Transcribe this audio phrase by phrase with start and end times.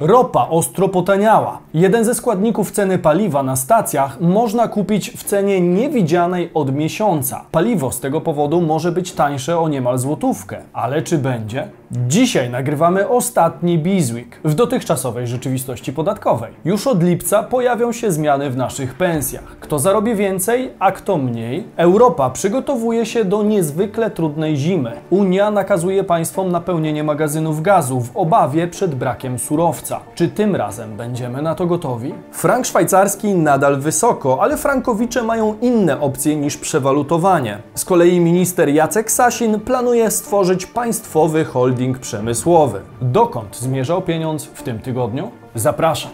[0.00, 1.58] Ropa ostro potaniała.
[1.74, 7.44] Jeden ze składników ceny paliwa na stacjach można kupić w cenie niewidzianej od miesiąca.
[7.52, 10.58] Paliwo z tego powodu może być tańsze o niemal złotówkę.
[10.72, 11.68] Ale czy będzie?
[11.92, 16.52] Dzisiaj nagrywamy ostatni Bizweek w dotychczasowej rzeczywistości podatkowej.
[16.64, 19.44] Już od lipca pojawią się zmiany w naszych pensjach.
[19.60, 21.64] Kto zarobi więcej, a kto mniej?
[21.76, 24.92] Europa przygotowuje się do niezwykle trudnej zimy.
[25.10, 30.00] Unia nakazuje państwom napełnienie magazynów gazu w obawie przed brakiem surowca.
[30.14, 32.14] Czy tym razem będziemy na to gotowi?
[32.32, 37.58] Frank szwajcarski nadal wysoko, ale frankowicze mają inne opcje niż przewalutowanie.
[37.74, 42.80] Z kolei minister Jacek Sasin planuje stworzyć państwowy holding przemysłowy.
[43.00, 45.30] Dokąd zmierzał pieniądz w tym tygodniu?
[45.54, 46.10] Zapraszam.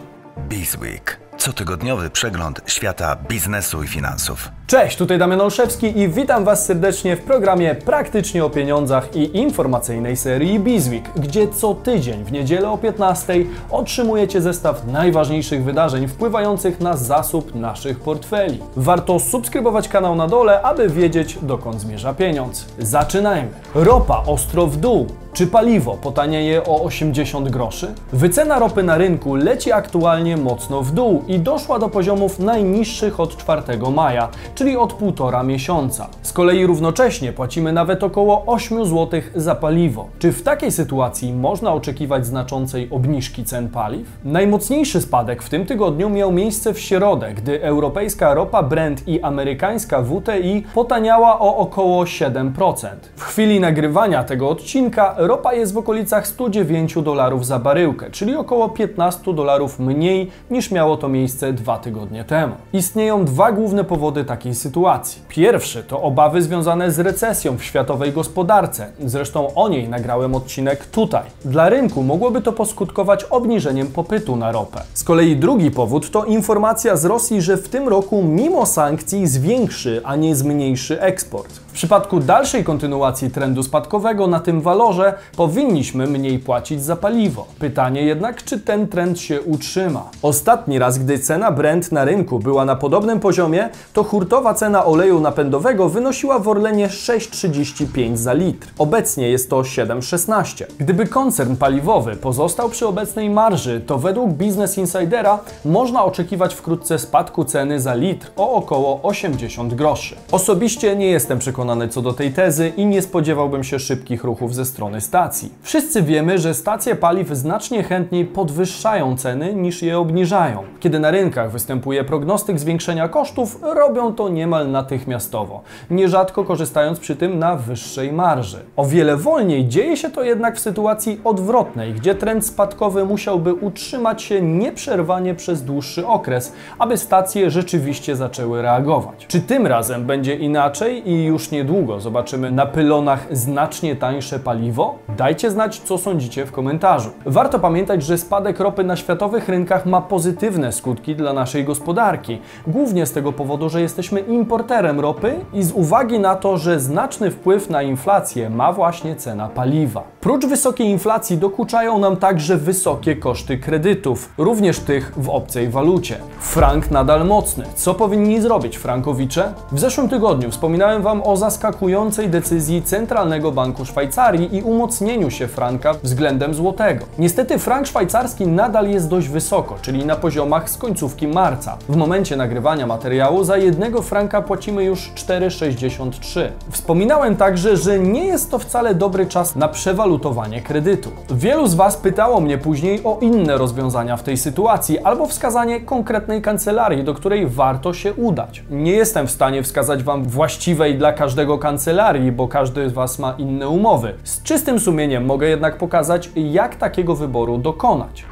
[0.48, 1.26] Bizweek.
[1.36, 4.50] Cotygodniowy przegląd świata biznesu i finansów.
[4.66, 10.16] Cześć, tutaj Damian Olszewski i witam Was serdecznie w programie Praktycznie o pieniądzach i informacyjnej
[10.16, 13.34] serii Bizweek, gdzie co tydzień w niedzielę o 15
[13.70, 18.62] otrzymujecie zestaw najważniejszych wydarzeń wpływających na zasób naszych portfeli.
[18.76, 22.66] Warto subskrybować kanał na dole, aby wiedzieć dokąd zmierza pieniądz.
[22.78, 23.48] Zaczynajmy.
[23.74, 25.06] Ropa ostro w dół.
[25.36, 27.94] Czy paliwo potanieje o 80 groszy?
[28.12, 33.36] Wycena ropy na rynku leci aktualnie mocno w dół i doszła do poziomów najniższych od
[33.36, 33.62] 4
[33.94, 36.08] maja, czyli od półtora miesiąca.
[36.22, 40.06] Z kolei równocześnie płacimy nawet około 8 zł za paliwo.
[40.18, 44.08] Czy w takiej sytuacji można oczekiwać znaczącej obniżki cen paliw?
[44.24, 50.02] Najmocniejszy spadek w tym tygodniu miał miejsce w środę, gdy europejska ropa Brent i amerykańska
[50.02, 52.86] WTI potaniała o około 7%.
[53.16, 58.68] W chwili nagrywania tego odcinka ropa jest w okolicach 109 dolarów za baryłkę, czyli około
[58.68, 62.54] 15 dolarów mniej niż miało to miejsce dwa tygodnie temu.
[62.72, 65.22] Istnieją dwa główne powody takiej sytuacji.
[65.28, 68.86] Pierwszy to obawy związane z recesją w światowej gospodarce.
[69.04, 71.22] Zresztą o niej nagrałem odcinek tutaj.
[71.44, 74.82] Dla rynku mogłoby to poskutkować obniżeniem popytu na ropę.
[74.94, 80.00] Z kolei drugi powód to informacja z Rosji, że w tym roku mimo sankcji zwiększy,
[80.04, 81.52] a nie zmniejszy eksport.
[81.52, 87.46] W przypadku dalszej kontynuacji trendu spadkowego na tym walorze powinniśmy mniej płacić za paliwo.
[87.58, 90.10] Pytanie jednak, czy ten trend się utrzyma.
[90.22, 95.20] Ostatni raz, gdy cena Brent na rynku była na podobnym poziomie, to hurtowa cena oleju
[95.20, 98.68] napędowego wynosiła w Orlenie 6,35 za litr.
[98.78, 100.64] Obecnie jest to 7,16.
[100.78, 107.44] Gdyby koncern paliwowy pozostał przy obecnej marży, to według Business Insidera można oczekiwać wkrótce spadku
[107.44, 110.16] ceny za litr o około 80 groszy.
[110.32, 114.64] Osobiście nie jestem przekonany co do tej tezy i nie spodziewałbym się szybkich ruchów ze
[114.64, 115.52] strony stacji.
[115.62, 120.62] Wszyscy wiemy, że stacje paliw znacznie chętniej podwyższają ceny niż je obniżają.
[120.80, 127.38] Kiedy na rynkach występuje prognostyk zwiększenia kosztów, robią to niemal natychmiastowo, nierzadko korzystając przy tym
[127.38, 128.58] na wyższej marży.
[128.76, 134.22] O wiele wolniej dzieje się to jednak w sytuacji odwrotnej, gdzie trend spadkowy musiałby utrzymać
[134.22, 139.26] się nieprzerwanie przez dłuższy okres, aby stacje rzeczywiście zaczęły reagować.
[139.28, 144.95] Czy tym razem będzie inaczej i już niedługo zobaczymy na pylonach znacznie tańsze paliwo?
[145.16, 147.10] Dajcie znać, co sądzicie w komentarzu.
[147.26, 153.06] Warto pamiętać, że spadek ropy na światowych rynkach ma pozytywne skutki dla naszej gospodarki, głównie
[153.06, 157.70] z tego powodu, że jesteśmy importerem ropy i z uwagi na to, że znaczny wpływ
[157.70, 160.02] na inflację ma właśnie cena paliwa.
[160.20, 166.18] Prócz wysokiej inflacji dokuczają nam także wysokie koszty kredytów, również tych w obcej walucie.
[166.40, 167.64] Frank nadal mocny.
[167.74, 169.52] Co powinni zrobić frankowicze?
[169.72, 175.94] W zeszłym tygodniu wspominałem Wam o zaskakującej decyzji Centralnego Banku Szwajcarii i umocnieniu się franka
[176.02, 177.04] względem złotego.
[177.18, 181.76] Niestety frank szwajcarski nadal jest dość wysoko, czyli na poziomach z końcówki marca.
[181.88, 186.48] W momencie nagrywania materiału za jednego franka płacimy już 4,63.
[186.70, 191.10] Wspominałem także, że nie jest to wcale dobry czas na przewalutowanie kredytu.
[191.30, 196.42] Wielu z Was pytało mnie później o inne rozwiązania w tej sytuacji albo wskazanie konkretnej
[196.42, 198.62] kancelarii, do której warto się udać.
[198.70, 203.34] Nie jestem w stanie wskazać Wam właściwej dla każdego kancelarii, bo każdy z Was ma
[203.38, 204.14] inne umowy.
[204.24, 208.24] Z czystym sumieniem mogę jednak pokazać, jak takiego wyboru dokonać.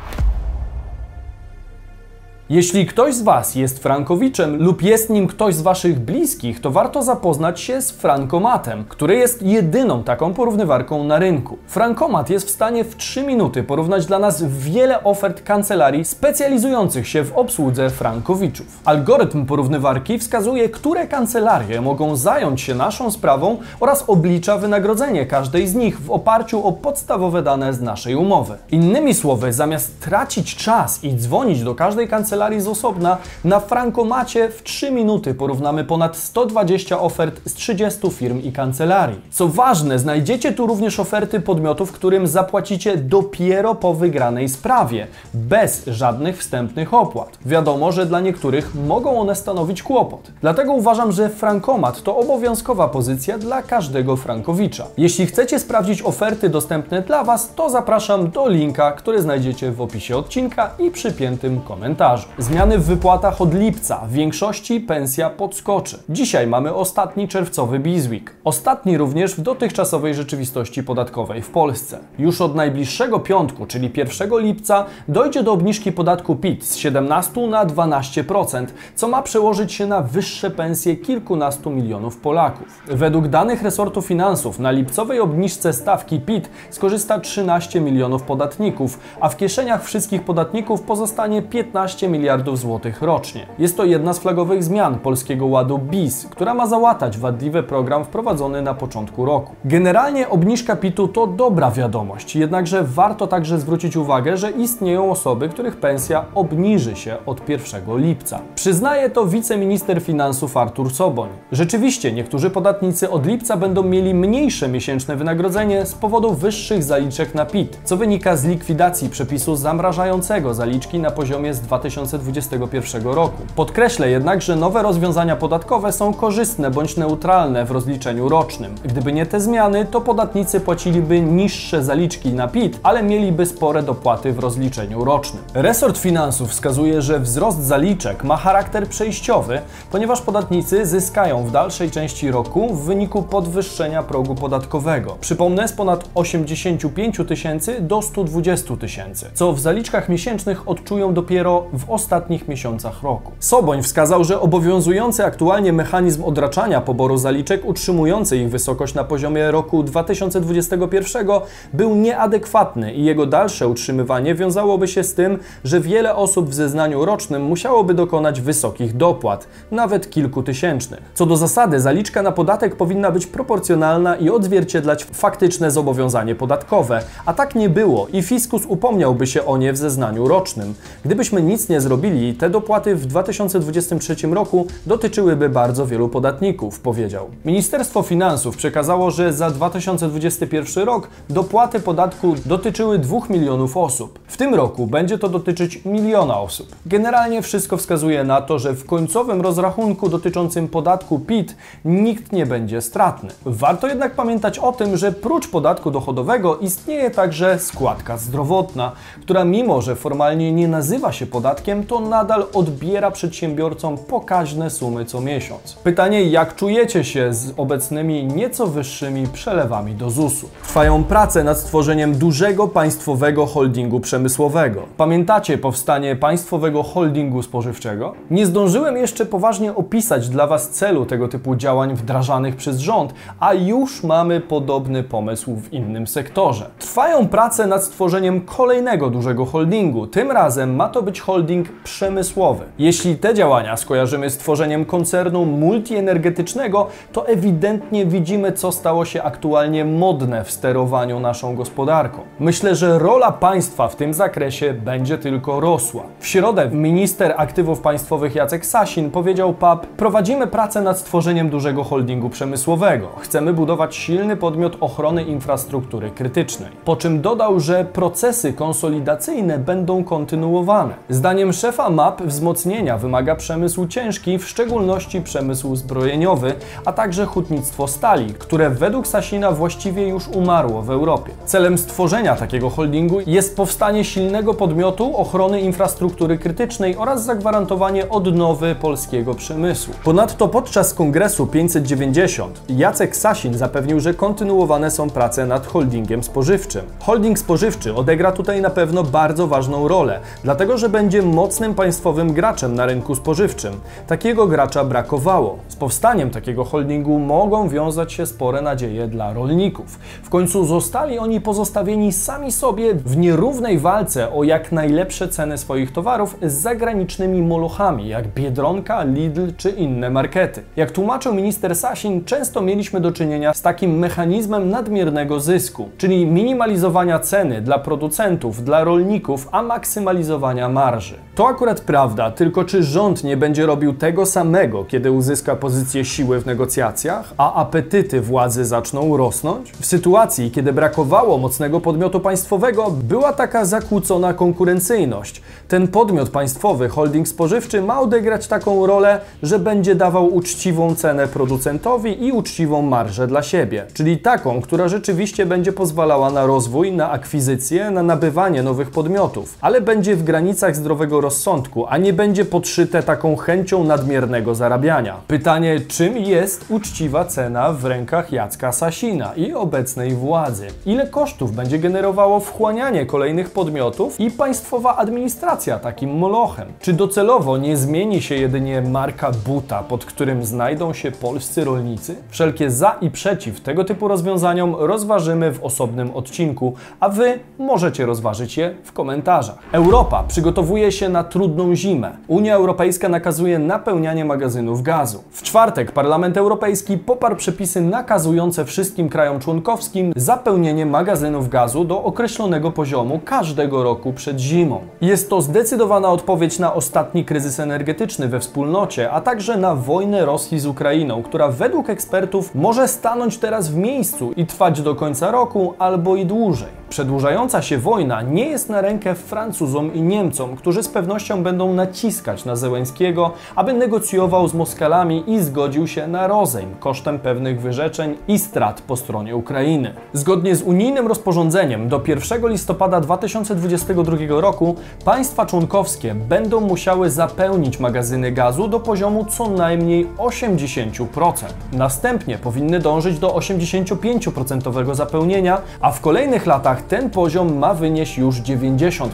[2.50, 7.02] Jeśli ktoś z Was jest frankowiczem lub jest nim ktoś z Waszych bliskich, to warto
[7.02, 11.58] zapoznać się z Frankomatem, który jest jedyną taką porównywarką na rynku.
[11.66, 17.24] Frankomat jest w stanie w 3 minuty porównać dla nas wiele ofert kancelarii specjalizujących się
[17.24, 18.66] w obsłudze frankowiczów.
[18.84, 25.74] Algorytm porównywarki wskazuje, które kancelarie mogą zająć się naszą sprawą oraz oblicza wynagrodzenie każdej z
[25.74, 28.56] nich w oparciu o podstawowe dane z naszej umowy.
[28.70, 34.48] Innymi słowy, zamiast tracić czas i dzwonić do każdej kancelarii, kancelarii z osobna, na Frankomacie
[34.48, 39.20] w 3 minuty porównamy ponad 120 ofert z 30 firm i kancelarii.
[39.30, 46.38] Co ważne, znajdziecie tu również oferty podmiotów, którym zapłacicie dopiero po wygranej sprawie, bez żadnych
[46.38, 47.38] wstępnych opłat.
[47.46, 50.30] Wiadomo, że dla niektórych mogą one stanowić kłopot.
[50.40, 54.86] Dlatego uważam, że Frankomat to obowiązkowa pozycja dla każdego Frankowicza.
[54.96, 60.16] Jeśli chcecie sprawdzić oferty dostępne dla Was, to zapraszam do linka, który znajdziecie w opisie
[60.16, 62.23] odcinka i przypiętym komentarzu.
[62.38, 63.96] Zmiany w wypłatach od lipca.
[63.96, 66.02] W większości pensja podskoczy.
[66.08, 68.34] Dzisiaj mamy ostatni czerwcowy Bizweek.
[68.44, 71.98] Ostatni również w dotychczasowej rzeczywistości podatkowej w Polsce.
[72.18, 77.66] Już od najbliższego piątku, czyli 1 lipca, dojdzie do obniżki podatku PIT z 17 na
[77.66, 82.66] 12%, co ma przełożyć się na wyższe pensje kilkunastu milionów Polaków.
[82.86, 89.36] Według danych resortu finansów na lipcowej obniżce stawki PIT skorzysta 13 milionów podatników, a w
[89.36, 93.46] kieszeniach wszystkich podatników pozostanie 15 miliardów złotych rocznie.
[93.58, 98.62] Jest to jedna z flagowych zmian Polskiego Ładu BIS, która ma załatać wadliwy program wprowadzony
[98.62, 99.54] na początku roku.
[99.64, 105.76] Generalnie obniżka PIT-u to dobra wiadomość, jednakże warto także zwrócić uwagę, że istnieją osoby, których
[105.76, 108.40] pensja obniży się od 1 lipca.
[108.54, 111.28] Przyznaje to wiceminister finansów Artur Soboń.
[111.52, 117.46] Rzeczywiście niektórzy podatnicy od lipca będą mieli mniejsze miesięczne wynagrodzenie z powodu wyższych zaliczek na
[117.46, 121.60] PIT, co wynika z likwidacji przepisu zamrażającego zaliczki na poziomie z
[122.04, 123.42] 2021 roku.
[123.56, 128.74] Podkreślę jednak, że nowe rozwiązania podatkowe są korzystne bądź neutralne w rozliczeniu rocznym.
[128.84, 134.32] Gdyby nie te zmiany, to podatnicy płaciliby niższe zaliczki na PIT, ale mieliby spore dopłaty
[134.32, 135.42] w rozliczeniu rocznym.
[135.54, 139.60] Resort finansów wskazuje, że wzrost zaliczek ma charakter przejściowy,
[139.90, 145.16] ponieważ podatnicy zyskają w dalszej części roku w wyniku podwyższenia progu podatkowego.
[145.20, 151.90] Przypomnę, z ponad 85 tysięcy do 120 tysięcy, co w zaliczkach miesięcznych odczują dopiero w
[151.94, 153.32] ostatnich miesiącach roku.
[153.40, 159.82] Soboń wskazał, że obowiązujący aktualnie mechanizm odraczania poboru zaliczek utrzymujący ich wysokość na poziomie roku
[159.82, 161.26] 2021
[161.72, 167.04] był nieadekwatny i jego dalsze utrzymywanie wiązałoby się z tym, że wiele osób w zeznaniu
[167.04, 171.00] rocznym musiałoby dokonać wysokich dopłat, nawet kilkutysięcznych.
[171.14, 177.34] Co do zasady, zaliczka na podatek powinna być proporcjonalna i odzwierciedlać faktyczne zobowiązanie podatkowe, a
[177.34, 180.74] tak nie było i fiskus upomniałby się o nie w zeznaniu rocznym.
[181.04, 187.26] Gdybyśmy nic nie zrobili, te dopłaty w 2023 roku dotyczyłyby bardzo wielu podatników, powiedział.
[187.44, 194.18] Ministerstwo Finansów przekazało, że za 2021 rok dopłaty podatku dotyczyły 2 milionów osób.
[194.26, 196.76] W tym roku będzie to dotyczyć miliona osób.
[196.86, 202.80] Generalnie wszystko wskazuje na to, że w końcowym rozrachunku dotyczącym podatku PIT nikt nie będzie
[202.80, 203.30] stratny.
[203.46, 208.92] Warto jednak pamiętać o tym, że prócz podatku dochodowego istnieje także składka zdrowotna,
[209.22, 215.20] która mimo, że formalnie nie nazywa się podatkiem, to nadal odbiera przedsiębiorcom pokaźne sumy co
[215.20, 215.74] miesiąc.
[215.74, 220.48] Pytanie, jak czujecie się z obecnymi nieco wyższymi przelewami do ZUS-u?
[220.62, 224.82] Trwają prace nad stworzeniem dużego państwowego holdingu przemysłowego.
[224.96, 228.14] Pamiętacie powstanie państwowego holdingu spożywczego?
[228.30, 233.54] Nie zdążyłem jeszcze poważnie opisać dla Was celu tego typu działań wdrażanych przez rząd, a
[233.54, 236.70] już mamy podobny pomysł w innym sektorze.
[236.78, 240.06] Trwają prace nad stworzeniem kolejnego dużego holdingu.
[240.06, 242.64] Tym razem ma to być holding przemysłowy.
[242.78, 249.84] Jeśli te działania skojarzymy z tworzeniem koncernu multienergetycznego, to ewidentnie widzimy, co stało się aktualnie
[249.84, 252.20] modne w sterowaniu naszą gospodarką.
[252.40, 256.02] Myślę, że rola państwa w tym zakresie będzie tylko rosła.
[256.18, 262.30] W środę minister aktywów państwowych Jacek Sasin powiedział PAP: Prowadzimy pracę nad stworzeniem dużego holdingu
[262.30, 263.08] przemysłowego.
[263.18, 266.70] Chcemy budować silny podmiot ochrony infrastruktury krytycznej.
[266.84, 270.94] Po czym dodał, że procesy konsolidacyjne będą kontynuowane.
[271.08, 278.34] Zdaniem szefa MAP wzmocnienia wymaga przemysł ciężki, w szczególności przemysł zbrojeniowy, a także hutnictwo stali,
[278.34, 281.32] które według Sasina właściwie już umarło w Europie.
[281.44, 289.34] Celem stworzenia takiego holdingu jest powstanie silnego podmiotu ochrony infrastruktury krytycznej oraz zagwarantowanie odnowy polskiego
[289.34, 289.94] przemysłu.
[290.04, 296.82] Ponadto podczas kongresu 590 Jacek Sasin zapewnił, że kontynuowane są prace nad holdingiem spożywczym.
[297.00, 302.74] Holding spożywczy odegra tutaj na pewno bardzo ważną rolę, dlatego że będzie mocnym państwowym graczem
[302.74, 303.74] na rynku spożywczym.
[304.06, 305.58] Takiego gracza brakowało.
[305.68, 309.98] Z powstaniem takiego holdingu mogą wiązać się spore nadzieje dla rolników.
[310.22, 315.92] W końcu zostali oni pozostawieni sami sobie w nierównej walce o jak najlepsze ceny swoich
[315.92, 320.62] towarów z zagranicznymi molochami, jak Biedronka, Lidl czy inne markety.
[320.76, 327.18] Jak tłumaczył minister Sasin, często mieliśmy do czynienia z takim mechanizmem nadmiernego zysku, czyli minimalizowania
[327.18, 331.23] ceny dla producentów, dla rolników, a maksymalizowania marży.
[331.34, 336.40] To akurat prawda, tylko czy rząd nie będzie robił tego samego, kiedy uzyska pozycję siły
[336.40, 339.72] w negocjacjach, a apetyty władzy zaczną rosnąć?
[339.72, 345.42] W sytuacji, kiedy brakowało mocnego podmiotu państwowego, była taka zakłócona konkurencyjność.
[345.68, 352.26] Ten podmiot państwowy, holding spożywczy, ma odegrać taką rolę, że będzie dawał uczciwą cenę producentowi
[352.26, 357.90] i uczciwą marżę dla siebie, czyli taką, która rzeczywiście będzie pozwalała na rozwój, na akwizycję,
[357.90, 363.36] na nabywanie nowych podmiotów, ale będzie w granicach zdrowego rozsądku, a nie będzie podszyte taką
[363.36, 365.16] chęcią nadmiernego zarabiania.
[365.26, 370.66] Pytanie, czym jest uczciwa cena w rękach Jacka Sasina i obecnej władzy?
[370.86, 376.68] Ile kosztów będzie generowało wchłanianie kolejnych podmiotów i państwowa administracja takim molochem?
[376.80, 382.16] Czy docelowo nie zmieni się jedynie marka buta, pod którym znajdą się polscy rolnicy?
[382.28, 388.56] Wszelkie za i przeciw tego typu rozwiązaniom rozważymy w osobnym odcinku, a Wy możecie rozważyć
[388.56, 389.58] je w komentarzach.
[389.72, 392.16] Europa przygotowuje się na trudną zimę.
[392.28, 395.22] Unia Europejska nakazuje napełnianie magazynów gazu.
[395.30, 402.70] W czwartek Parlament Europejski poparł przepisy nakazujące wszystkim krajom członkowskim zapełnienie magazynów gazu do określonego
[402.70, 404.80] poziomu każdego roku przed zimą.
[405.00, 410.58] Jest to zdecydowana odpowiedź na ostatni kryzys energetyczny we wspólnocie, a także na wojnę Rosji
[410.58, 415.74] z Ukrainą, która według ekspertów może stanąć teraz w miejscu i trwać do końca roku
[415.78, 416.83] albo i dłużej.
[416.94, 422.44] Przedłużająca się wojna nie jest na rękę Francuzom i Niemcom, którzy z pewnością będą naciskać
[422.44, 428.38] na Zełenskiego, aby negocjował z Moskalami i zgodził się na rozejm kosztem pewnych wyrzeczeń i
[428.38, 429.94] strat po stronie Ukrainy.
[430.12, 438.32] Zgodnie z unijnym rozporządzeniem do 1 listopada 2022 roku państwa członkowskie będą musiały zapełnić magazyny
[438.32, 441.32] gazu do poziomu co najmniej 80%.
[441.72, 448.36] Następnie powinny dążyć do 85% zapełnienia, a w kolejnych latach ten poziom ma wynieść już
[448.36, 449.08] 90%.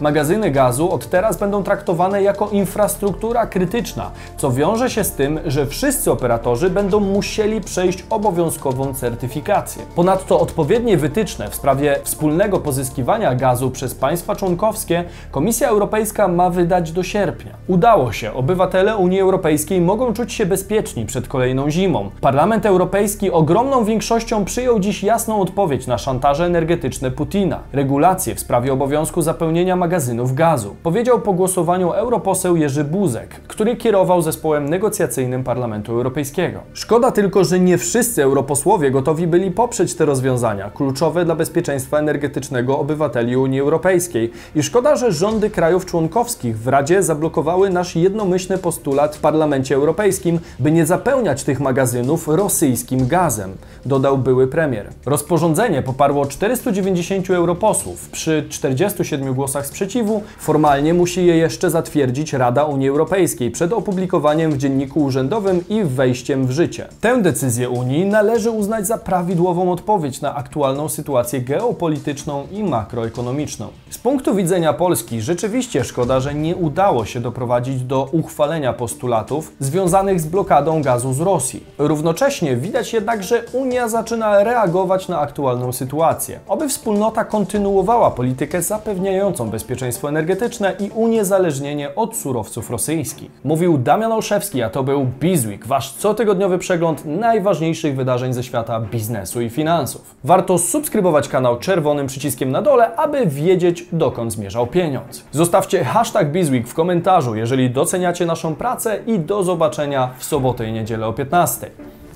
[0.00, 5.66] Magazyny gazu od teraz będą traktowane jako infrastruktura krytyczna, co wiąże się z tym, że
[5.66, 9.82] wszyscy operatorzy będą musieli przejść obowiązkową certyfikację.
[9.94, 16.92] Ponadto odpowiednie wytyczne w sprawie wspólnego pozyskiwania gazu przez państwa członkowskie Komisja Europejska ma wydać
[16.92, 17.52] do sierpnia.
[17.68, 22.10] Udało się, obywatele Unii Europejskiej mogą czuć się bezpieczni przed kolejną zimą.
[22.20, 26.69] Parlament Europejski ogromną większością przyjął dziś jasną odpowiedź na szantaże energetyczne
[27.16, 27.60] Putina.
[27.72, 30.76] Regulacje w sprawie obowiązku zapełnienia magazynów gazu.
[30.82, 36.60] Powiedział po głosowaniu europoseł Jerzy Buzek, który kierował zespołem negocjacyjnym Parlamentu Europejskiego.
[36.72, 42.78] Szkoda tylko, że nie wszyscy europosłowie gotowi byli poprzeć te rozwiązania, kluczowe dla bezpieczeństwa energetycznego
[42.78, 44.30] obywateli Unii Europejskiej.
[44.54, 50.38] I szkoda, że rządy krajów członkowskich w Radzie zablokowały nasz jednomyślny postulat w Parlamencie Europejskim,
[50.58, 53.52] by nie zapełniać tych magazynów rosyjskim gazem,
[53.86, 54.88] dodał były premier.
[55.06, 56.26] Rozporządzenie poparło
[56.60, 58.08] 490 europosłów.
[58.08, 64.58] Przy 47 głosach sprzeciwu formalnie musi je jeszcze zatwierdzić Rada Unii Europejskiej przed opublikowaniem w
[64.58, 66.88] Dzienniku Urzędowym i wejściem w życie.
[67.00, 73.68] Tę decyzję Unii należy uznać za prawidłową odpowiedź na aktualną sytuację geopolityczną i makroekonomiczną.
[73.90, 80.20] Z punktu widzenia Polski rzeczywiście szkoda, że nie udało się doprowadzić do uchwalenia postulatów związanych
[80.20, 81.64] z blokadą gazu z Rosji.
[81.78, 86.40] Równocześnie widać jednak, że Unia zaczyna reagować na aktualną sytuację.
[86.50, 93.30] Oby wspólnota kontynuowała politykę zapewniającą bezpieczeństwo energetyczne i uniezależnienie od surowców rosyjskich.
[93.44, 99.40] Mówił Damian Olszewski, a to był Bizweek, wasz cotygodniowy przegląd najważniejszych wydarzeń ze świata biznesu
[99.40, 100.14] i finansów.
[100.24, 105.24] Warto subskrybować kanał czerwonym przyciskiem na dole, aby wiedzieć, dokąd zmierzał pieniądz.
[105.32, 110.72] Zostawcie hashtag Bizweek w komentarzu, jeżeli doceniacie naszą pracę i do zobaczenia w sobotę i
[110.72, 111.70] niedzielę o 15.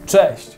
[0.07, 0.51] Cześć!